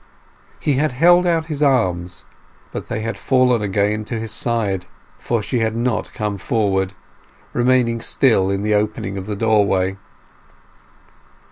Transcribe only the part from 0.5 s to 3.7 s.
He had held out his arms, but they had fallen